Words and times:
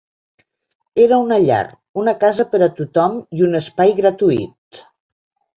Era 1.03 1.19
una 1.25 1.37
llar, 1.43 1.59
una 2.03 2.15
casa 2.25 2.45
per 2.55 2.63
a 2.69 2.71
tothom 2.81 3.21
i 3.41 3.47
un 3.49 3.61
espai 3.63 3.95
gratuït. 4.01 4.85